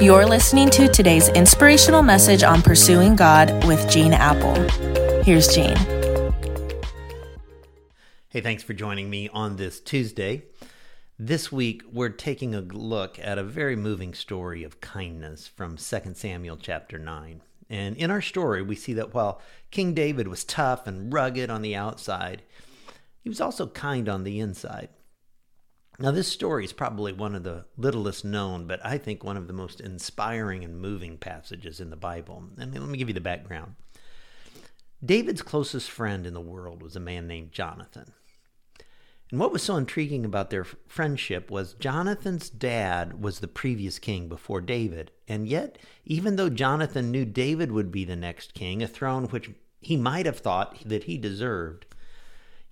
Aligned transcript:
You're 0.00 0.26
listening 0.26 0.70
to 0.70 0.88
today's 0.88 1.28
inspirational 1.28 2.02
message 2.02 2.42
on 2.42 2.62
pursuing 2.62 3.14
God 3.14 3.64
with 3.64 3.88
Gene 3.88 4.12
Appel. 4.12 4.54
Here's 5.22 5.46
Gene. 5.46 5.76
Hey, 8.28 8.40
thanks 8.40 8.64
for 8.64 8.72
joining 8.72 9.08
me 9.08 9.28
on 9.28 9.54
this 9.54 9.78
Tuesday. 9.78 10.46
This 11.16 11.52
week, 11.52 11.84
we're 11.92 12.08
taking 12.08 12.56
a 12.56 12.60
look 12.60 13.20
at 13.20 13.38
a 13.38 13.44
very 13.44 13.76
moving 13.76 14.14
story 14.14 14.64
of 14.64 14.80
kindness 14.80 15.46
from 15.46 15.76
2 15.76 15.98
Samuel 16.14 16.56
chapter 16.56 16.98
9. 16.98 17.40
And 17.70 17.96
in 17.96 18.10
our 18.10 18.20
story, 18.20 18.62
we 18.62 18.74
see 18.74 18.94
that 18.94 19.14
while 19.14 19.40
King 19.70 19.94
David 19.94 20.26
was 20.26 20.42
tough 20.42 20.88
and 20.88 21.12
rugged 21.12 21.50
on 21.50 21.62
the 21.62 21.76
outside, 21.76 22.42
he 23.22 23.28
was 23.28 23.40
also 23.40 23.68
kind 23.68 24.08
on 24.08 24.24
the 24.24 24.40
inside. 24.40 24.88
Now, 25.98 26.10
this 26.10 26.26
story 26.26 26.64
is 26.64 26.72
probably 26.72 27.12
one 27.12 27.36
of 27.36 27.44
the 27.44 27.66
littlest 27.76 28.24
known, 28.24 28.66
but 28.66 28.84
I 28.84 28.98
think 28.98 29.22
one 29.22 29.36
of 29.36 29.46
the 29.46 29.52
most 29.52 29.80
inspiring 29.80 30.64
and 30.64 30.80
moving 30.80 31.16
passages 31.18 31.80
in 31.80 31.90
the 31.90 31.96
Bible. 31.96 32.42
Let 32.56 32.72
me 32.72 32.98
give 32.98 33.08
you 33.08 33.14
the 33.14 33.20
background. 33.20 33.76
David's 35.04 35.42
closest 35.42 35.90
friend 35.90 36.26
in 36.26 36.34
the 36.34 36.40
world 36.40 36.82
was 36.82 36.96
a 36.96 37.00
man 37.00 37.28
named 37.28 37.52
Jonathan. 37.52 38.12
And 39.30 39.40
what 39.40 39.52
was 39.52 39.62
so 39.62 39.76
intriguing 39.76 40.24
about 40.24 40.50
their 40.50 40.64
friendship 40.64 41.50
was 41.50 41.74
Jonathan's 41.74 42.50
dad 42.50 43.22
was 43.22 43.40
the 43.40 43.48
previous 43.48 43.98
king 43.98 44.28
before 44.28 44.60
David. 44.60 45.10
And 45.28 45.48
yet, 45.48 45.78
even 46.04 46.36
though 46.36 46.50
Jonathan 46.50 47.10
knew 47.10 47.24
David 47.24 47.70
would 47.70 47.90
be 47.92 48.04
the 48.04 48.16
next 48.16 48.54
king, 48.54 48.82
a 48.82 48.88
throne 48.88 49.24
which 49.26 49.50
he 49.80 49.96
might 49.96 50.26
have 50.26 50.38
thought 50.38 50.78
that 50.84 51.04
he 51.04 51.18
deserved, 51.18 51.86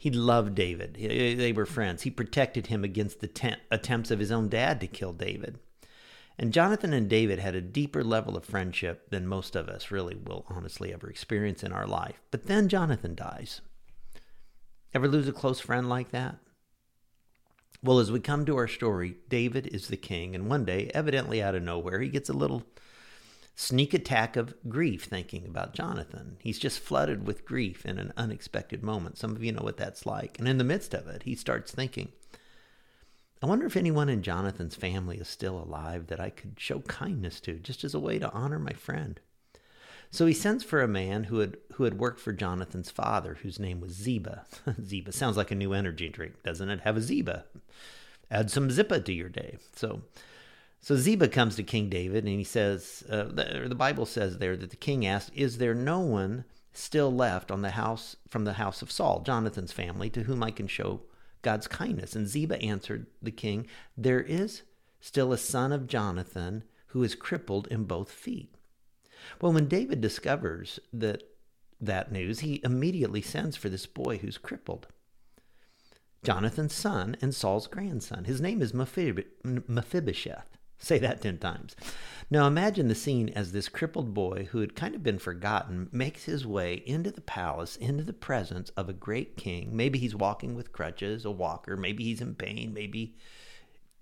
he 0.02 0.10
loved 0.10 0.56
David. 0.56 0.94
They 0.94 1.52
were 1.52 1.64
friends. 1.64 2.02
He 2.02 2.10
protected 2.10 2.66
him 2.66 2.82
against 2.82 3.20
the 3.20 3.28
te- 3.28 3.54
attempts 3.70 4.10
of 4.10 4.18
his 4.18 4.32
own 4.32 4.48
dad 4.48 4.80
to 4.80 4.88
kill 4.88 5.12
David. 5.12 5.60
And 6.36 6.52
Jonathan 6.52 6.92
and 6.92 7.08
David 7.08 7.38
had 7.38 7.54
a 7.54 7.60
deeper 7.60 8.02
level 8.02 8.36
of 8.36 8.44
friendship 8.44 9.10
than 9.10 9.28
most 9.28 9.54
of 9.54 9.68
us 9.68 9.92
really 9.92 10.16
will 10.16 10.44
honestly 10.48 10.92
ever 10.92 11.08
experience 11.08 11.62
in 11.62 11.70
our 11.70 11.86
life. 11.86 12.20
But 12.32 12.48
then 12.48 12.68
Jonathan 12.68 13.14
dies. 13.14 13.60
Ever 14.92 15.06
lose 15.06 15.28
a 15.28 15.32
close 15.32 15.60
friend 15.60 15.88
like 15.88 16.10
that? 16.10 16.38
Well, 17.80 18.00
as 18.00 18.10
we 18.10 18.18
come 18.18 18.44
to 18.46 18.56
our 18.56 18.66
story, 18.66 19.18
David 19.28 19.68
is 19.68 19.86
the 19.86 19.96
king, 19.96 20.34
and 20.34 20.48
one 20.48 20.64
day, 20.64 20.90
evidently 20.92 21.40
out 21.40 21.54
of 21.54 21.62
nowhere, 21.62 22.00
he 22.00 22.08
gets 22.08 22.28
a 22.28 22.32
little 22.32 22.64
sneak 23.54 23.94
attack 23.94 24.36
of 24.36 24.54
grief 24.68 25.04
thinking 25.04 25.46
about 25.46 25.74
Jonathan. 25.74 26.36
He's 26.40 26.58
just 26.58 26.80
flooded 26.80 27.26
with 27.26 27.44
grief 27.44 27.84
in 27.84 27.98
an 27.98 28.12
unexpected 28.16 28.82
moment. 28.82 29.18
Some 29.18 29.36
of 29.36 29.44
you 29.44 29.52
know 29.52 29.62
what 29.62 29.76
that's 29.76 30.06
like. 30.06 30.38
And 30.38 30.48
in 30.48 30.58
the 30.58 30.64
midst 30.64 30.94
of 30.94 31.06
it, 31.06 31.24
he 31.24 31.34
starts 31.34 31.72
thinking, 31.72 32.12
I 33.42 33.46
wonder 33.46 33.66
if 33.66 33.76
anyone 33.76 34.08
in 34.08 34.22
Jonathan's 34.22 34.76
family 34.76 35.18
is 35.18 35.28
still 35.28 35.58
alive 35.58 36.06
that 36.06 36.20
I 36.20 36.30
could 36.30 36.54
show 36.58 36.80
kindness 36.80 37.40
to, 37.40 37.54
just 37.54 37.82
as 37.82 37.94
a 37.94 38.00
way 38.00 38.18
to 38.18 38.30
honor 38.32 38.58
my 38.58 38.72
friend. 38.72 39.18
So 40.12 40.26
he 40.26 40.34
sends 40.34 40.62
for 40.62 40.82
a 40.82 40.88
man 40.88 41.24
who 41.24 41.38
had 41.38 41.56
who 41.74 41.84
had 41.84 41.98
worked 41.98 42.20
for 42.20 42.32
Jonathan's 42.32 42.90
father, 42.90 43.38
whose 43.42 43.58
name 43.58 43.80
was 43.80 43.92
Ziba. 43.92 44.44
Ziba 44.84 45.10
sounds 45.10 45.38
like 45.38 45.50
a 45.50 45.56
new 45.56 45.72
energy 45.72 46.10
drink, 46.10 46.42
doesn't 46.42 46.68
it? 46.68 46.80
Have 46.80 46.98
a 46.98 47.00
Ziba. 47.00 47.46
Add 48.30 48.50
some 48.50 48.70
Zippa 48.70 49.00
to 49.00 49.12
your 49.12 49.30
day. 49.30 49.56
So 49.74 50.02
so 50.82 50.96
Ziba 50.96 51.28
comes 51.28 51.54
to 51.56 51.62
King 51.62 51.88
David 51.88 52.24
and 52.24 52.36
he 52.36 52.44
says, 52.44 53.04
uh, 53.08 53.24
the, 53.24 53.66
the 53.68 53.74
Bible 53.74 54.04
says 54.04 54.38
there 54.38 54.56
that 54.56 54.70
the 54.70 54.76
king 54.76 55.06
asked, 55.06 55.30
Is 55.32 55.58
there 55.58 55.74
no 55.74 56.00
one 56.00 56.44
still 56.72 57.12
left 57.12 57.52
on 57.52 57.62
the 57.62 57.70
house 57.70 58.16
from 58.28 58.44
the 58.44 58.54
house 58.54 58.82
of 58.82 58.90
Saul, 58.90 59.20
Jonathan's 59.20 59.70
family, 59.70 60.10
to 60.10 60.24
whom 60.24 60.42
I 60.42 60.50
can 60.50 60.66
show 60.66 61.02
God's 61.42 61.68
kindness? 61.68 62.16
And 62.16 62.26
Ziba 62.26 62.60
answered 62.60 63.06
the 63.22 63.30
king, 63.30 63.68
There 63.96 64.20
is 64.20 64.62
still 65.00 65.32
a 65.32 65.38
son 65.38 65.70
of 65.70 65.86
Jonathan 65.86 66.64
who 66.88 67.04
is 67.04 67.14
crippled 67.14 67.68
in 67.68 67.84
both 67.84 68.10
feet. 68.10 68.56
Well, 69.40 69.52
when 69.52 69.68
David 69.68 70.00
discovers 70.00 70.80
that 70.92 71.22
that 71.80 72.10
news, 72.10 72.40
he 72.40 72.60
immediately 72.64 73.22
sends 73.22 73.56
for 73.56 73.68
this 73.68 73.86
boy 73.86 74.18
who's 74.18 74.38
crippled. 74.38 74.88
Jonathan's 76.24 76.74
son 76.74 77.16
and 77.20 77.34
Saul's 77.34 77.66
grandson. 77.66 78.24
His 78.24 78.40
name 78.40 78.62
is 78.62 78.72
Mephibosheth. 78.72 80.52
Say 80.82 80.98
that 80.98 81.22
10 81.22 81.38
times. 81.38 81.76
Now 82.28 82.48
imagine 82.48 82.88
the 82.88 82.96
scene 82.96 83.28
as 83.28 83.52
this 83.52 83.68
crippled 83.68 84.12
boy 84.12 84.48
who 84.50 84.58
had 84.58 84.74
kind 84.74 84.96
of 84.96 85.02
been 85.04 85.20
forgotten 85.20 85.88
makes 85.92 86.24
his 86.24 86.44
way 86.44 86.82
into 86.84 87.12
the 87.12 87.20
palace, 87.20 87.76
into 87.76 88.02
the 88.02 88.12
presence 88.12 88.70
of 88.70 88.88
a 88.88 88.92
great 88.92 89.36
king. 89.36 89.76
Maybe 89.76 90.00
he's 90.00 90.16
walking 90.16 90.56
with 90.56 90.72
crutches, 90.72 91.24
a 91.24 91.30
walker. 91.30 91.76
Maybe 91.76 92.02
he's 92.02 92.20
in 92.20 92.34
pain. 92.34 92.74
Maybe 92.74 93.14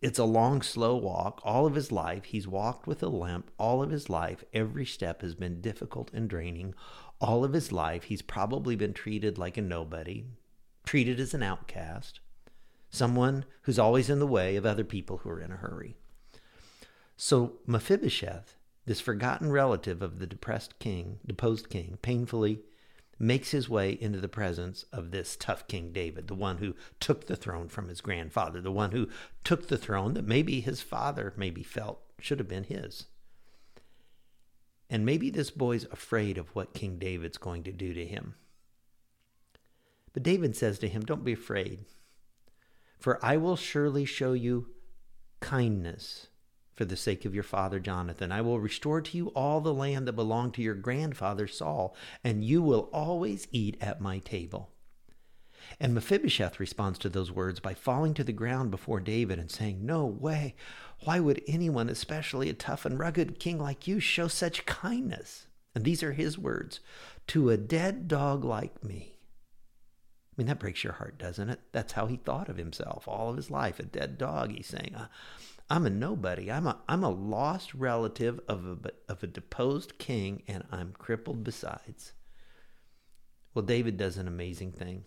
it's 0.01 0.19
a 0.19 0.25
long, 0.25 0.63
slow 0.63 0.97
walk. 0.97 1.43
All 1.45 1.67
of 1.67 1.75
his 1.75 1.93
life, 1.93 2.25
he's 2.25 2.49
walked 2.49 2.87
with 2.87 3.03
a 3.03 3.09
limp. 3.09 3.51
All 3.59 3.83
of 3.83 3.91
his 3.91 4.09
life, 4.09 4.43
every 4.55 4.87
step 4.87 5.21
has 5.21 5.35
been 5.35 5.61
difficult 5.61 6.11
and 6.15 6.31
draining. 6.31 6.75
All 7.21 7.45
of 7.45 7.53
his 7.53 7.73
life, 7.73 8.05
he's 8.05 8.23
probably 8.23 8.75
been 8.75 8.95
treated 8.95 9.37
like 9.37 9.59
a 9.59 9.63
nobody, 9.63 10.25
treated 10.87 11.21
as 11.21 11.35
an 11.35 11.43
outcast, 11.43 12.21
someone 12.89 13.45
who's 13.63 13.79
always 13.79 14.09
in 14.09 14.19
the 14.19 14.27
way 14.27 14.57
of 14.57 14.65
other 14.65 14.85
people 14.85 15.19
who 15.19 15.29
are 15.29 15.41
in 15.43 15.53
a 15.53 15.57
hurry. 15.57 15.99
So 17.23 17.59
Mephibosheth, 17.67 18.57
this 18.87 18.99
forgotten 18.99 19.53
relative 19.53 20.01
of 20.01 20.21
the 20.21 20.27
depressed 20.27 20.79
king, 20.79 21.19
deposed 21.27 21.69
king, 21.69 21.99
painfully 22.01 22.61
makes 23.19 23.51
his 23.51 23.69
way 23.69 23.93
into 23.93 24.21
the 24.21 24.27
presence 24.27 24.87
of 24.91 25.11
this 25.11 25.37
tough 25.37 25.69
King 25.69 25.93
David, 25.93 26.29
the 26.29 26.35
one 26.35 26.57
who 26.57 26.75
took 26.99 27.27
the 27.27 27.37
throne 27.37 27.69
from 27.69 27.89
his 27.89 28.01
grandfather, 28.01 28.63
the 28.63 28.73
one 28.73 28.93
who 28.93 29.07
took 29.45 29.69
the 29.69 29.77
throne 29.77 30.15
that 30.15 30.25
maybe 30.25 30.63
his 30.63 30.81
father 30.81 31.35
maybe 31.37 31.63
felt 31.63 32.01
should 32.19 32.39
have 32.39 32.49
been 32.49 32.65
his. 32.65 33.05
And 34.89 35.05
maybe 35.05 35.29
this 35.29 35.51
boy's 35.51 35.85
afraid 35.93 36.39
of 36.39 36.49
what 36.55 36.73
King 36.73 36.99
David's 36.99 37.37
going 37.37 37.65
to 37.65 37.73
do 37.73 37.93
to 37.93 38.07
him. 38.07 38.35
But 40.15 40.23
David 40.23 40.57
says 40.57 40.79
to 40.79 40.89
him, 40.89 41.03
Don't 41.03 41.23
be 41.23 41.35
afraid, 41.35 41.81
for 42.99 43.23
I 43.23 43.37
will 43.37 43.57
surely 43.57 44.07
show 44.07 44.33
you 44.33 44.69
kindness 45.41 46.29
for 46.81 46.87
the 46.87 46.97
sake 46.97 47.27
of 47.27 47.35
your 47.35 47.45
father 47.45 47.79
Jonathan. 47.79 48.33
I 48.33 48.41
will 48.41 48.59
restore 48.59 49.03
to 49.03 49.19
you 49.19 49.27
all 49.35 49.61
the 49.61 49.75
land 49.75 50.09
that 50.09 50.15
belonged 50.15 50.55
to 50.55 50.63
your 50.63 50.75
grandfather 50.75 51.47
Saul, 51.47 51.95
and 52.25 52.43
you 52.43 52.63
will 52.63 52.89
always 52.91 53.47
eat 53.53 53.77
at 53.83 54.01
my 54.01 54.19
table. 54.21 54.71
And 55.79 55.93
Mephibosheth 55.93 56.59
responds 56.59 56.99
to 57.01 57.11
those 57.11 57.31
words 57.31 57.61
by 57.61 57.75
falling 57.75 58.15
to 58.15 58.25
the 58.25 58.33
ground 58.33 58.71
before 58.71 58.99
David 58.99 59.39
and 59.39 59.51
saying, 59.51 59.85
No 59.85 60.07
way. 60.07 60.55
Why 61.05 61.21
would 61.21 61.43
anyone, 61.47 61.91
especially 61.91 62.49
a 62.49 62.55
tough 62.55 62.87
and 62.87 62.99
rugged 62.99 63.39
king 63.39 63.59
like 63.59 63.87
you, 63.87 64.01
show 64.01 64.27
such 64.27 64.65
kindness? 64.65 65.49
And 65.75 65.85
these 65.85 66.03
are 66.03 66.13
his 66.13 66.39
words 66.39 66.81
to 67.27 67.51
a 67.51 67.59
dead 67.59 68.09
dog 68.09 68.43
like 68.43 68.83
me. 68.83 69.17
I 70.33 70.33
mean, 70.39 70.47
that 70.47 70.59
breaks 70.59 70.83
your 70.83 70.95
heart, 70.95 71.19
doesn't 71.19 71.51
it? 71.51 71.61
That's 71.73 71.93
how 71.93 72.07
he 72.07 72.17
thought 72.17 72.49
of 72.49 72.57
himself 72.57 73.07
all 73.07 73.29
of 73.29 73.37
his 73.37 73.51
life, 73.51 73.79
a 73.79 73.83
dead 73.83 74.17
dog. 74.17 74.53
He's 74.53 74.69
saying, 74.69 74.95
uh, 74.97 75.09
I'm 75.71 75.87
a 75.87 75.91
nobody. 75.91 76.51
I'm 76.51 76.67
a 76.67 76.81
I'm 76.89 77.05
a 77.05 77.11
lost 77.11 77.73
relative 77.75 78.41
of 78.49 78.67
a 78.67 78.91
of 79.09 79.23
a 79.23 79.29
deposed 79.29 79.99
king, 79.99 80.43
and 80.49 80.65
I'm 80.73 80.93
crippled 80.93 81.45
besides. 81.45 82.13
Well, 83.55 83.65
David 83.65 83.97
does 83.97 84.17
an 84.17 84.27
amazing 84.27 84.73
thing. 84.73 85.05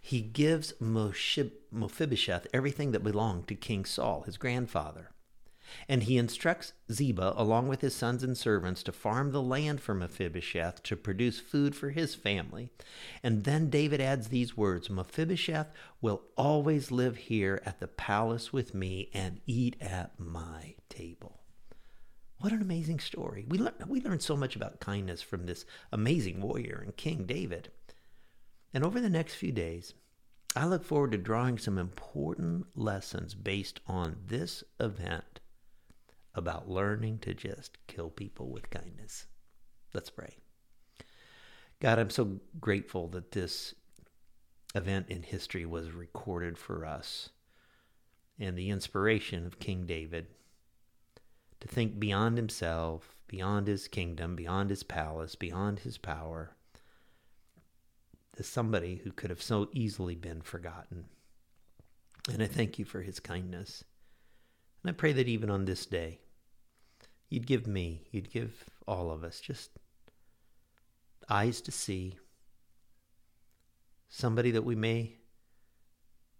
He 0.00 0.20
gives 0.20 0.74
Mephibosheth 0.80 2.46
everything 2.52 2.92
that 2.92 3.04
belonged 3.04 3.48
to 3.48 3.54
King 3.54 3.84
Saul, 3.84 4.22
his 4.22 4.36
grandfather. 4.36 5.10
And 5.88 6.04
he 6.04 6.18
instructs 6.18 6.72
Ziba, 6.90 7.34
along 7.36 7.68
with 7.68 7.80
his 7.80 7.94
sons 7.94 8.22
and 8.22 8.36
servants, 8.36 8.82
to 8.84 8.92
farm 8.92 9.32
the 9.32 9.42
land 9.42 9.80
for 9.80 9.94
Mephibosheth 9.94 10.82
to 10.84 10.96
produce 10.96 11.40
food 11.40 11.74
for 11.74 11.90
his 11.90 12.14
family. 12.14 12.70
And 13.22 13.44
then 13.44 13.70
David 13.70 14.00
adds 14.00 14.28
these 14.28 14.56
words 14.56 14.90
Mephibosheth 14.90 15.68
will 16.00 16.22
always 16.36 16.90
live 16.90 17.16
here 17.16 17.60
at 17.64 17.80
the 17.80 17.88
palace 17.88 18.52
with 18.52 18.74
me 18.74 19.10
and 19.12 19.40
eat 19.46 19.76
at 19.80 20.18
my 20.18 20.74
table. 20.88 21.40
What 22.38 22.52
an 22.52 22.60
amazing 22.60 23.00
story. 23.00 23.46
We, 23.48 23.58
learn, 23.58 23.74
we 23.88 24.00
learn 24.00 24.20
so 24.20 24.36
much 24.36 24.54
about 24.54 24.80
kindness 24.80 25.22
from 25.22 25.46
this 25.46 25.64
amazing 25.92 26.40
warrior 26.40 26.80
and 26.82 26.96
King 26.96 27.24
David. 27.24 27.70
And 28.74 28.84
over 28.84 29.00
the 29.00 29.08
next 29.08 29.34
few 29.34 29.52
days, 29.52 29.94
I 30.56 30.66
look 30.66 30.84
forward 30.84 31.12
to 31.12 31.18
drawing 31.18 31.58
some 31.58 31.78
important 31.78 32.66
lessons 32.76 33.34
based 33.34 33.80
on 33.86 34.16
this 34.26 34.62
event 34.78 35.40
about 36.34 36.68
learning 36.68 37.18
to 37.20 37.34
just 37.34 37.78
kill 37.86 38.10
people 38.10 38.50
with 38.50 38.70
kindness. 38.70 39.26
Let's 39.92 40.10
pray. 40.10 40.36
God, 41.80 41.98
I'm 41.98 42.10
so 42.10 42.40
grateful 42.60 43.08
that 43.08 43.32
this 43.32 43.74
event 44.74 45.06
in 45.08 45.22
history 45.22 45.64
was 45.64 45.92
recorded 45.92 46.58
for 46.58 46.84
us 46.84 47.30
and 48.38 48.56
the 48.56 48.70
inspiration 48.70 49.46
of 49.46 49.60
King 49.60 49.86
David 49.86 50.26
to 51.60 51.68
think 51.68 52.00
beyond 52.00 52.36
himself, 52.36 53.14
beyond 53.28 53.68
his 53.68 53.88
kingdom, 53.88 54.34
beyond 54.34 54.70
his 54.70 54.82
palace, 54.82 55.34
beyond 55.34 55.80
his 55.80 55.98
power, 55.98 56.56
as 58.38 58.46
somebody 58.46 59.00
who 59.04 59.12
could 59.12 59.30
have 59.30 59.42
so 59.42 59.68
easily 59.72 60.16
been 60.16 60.42
forgotten. 60.42 61.06
And 62.32 62.42
I 62.42 62.46
thank 62.46 62.78
you 62.78 62.84
for 62.84 63.02
his 63.02 63.20
kindness. 63.20 63.84
And 64.82 64.90
I 64.90 64.92
pray 64.92 65.12
that 65.12 65.28
even 65.28 65.50
on 65.50 65.64
this 65.64 65.86
day, 65.86 66.20
you'd 67.34 67.46
give 67.46 67.66
me, 67.66 68.06
you'd 68.12 68.30
give 68.30 68.64
all 68.86 69.10
of 69.10 69.24
us 69.24 69.40
just 69.40 69.70
eyes 71.28 71.60
to 71.62 71.72
see, 71.72 72.16
somebody 74.08 74.52
that 74.52 74.64
we 74.64 74.76
may 74.76 75.16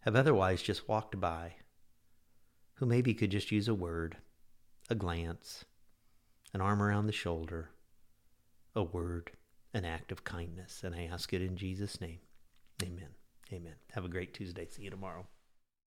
have 0.01 0.15
otherwise 0.15 0.63
just 0.63 0.89
walked 0.89 1.19
by, 1.19 1.55
who 2.75 2.87
maybe 2.87 3.13
could 3.13 3.31
just 3.31 3.51
use 3.51 3.67
a 3.67 3.75
word, 3.75 4.17
a 4.89 4.95
glance, 4.95 5.65
an 6.53 6.61
arm 6.61 6.81
around 6.81 7.07
the 7.07 7.13
shoulder, 7.13 7.71
a 8.77 8.83
word, 8.85 9.33
an 9.73 9.85
act 9.85 10.13
of 10.13 10.23
kindness. 10.23 10.83
And 10.85 10.95
I 10.95 11.09
ask 11.13 11.33
it 11.33 11.43
in 11.43 11.57
Jesus' 11.57 12.01
name. 12.01 12.21
Amen. 12.83 13.09
Amen. 13.53 13.75
Have 13.93 14.05
a 14.05 14.09
great 14.09 14.33
Tuesday. 14.33 14.67
See 14.67 14.83
you 14.85 14.91
tomorrow. 14.91 15.27